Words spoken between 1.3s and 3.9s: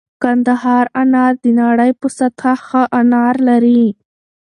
د نړۍ په سطحه ښه انار لري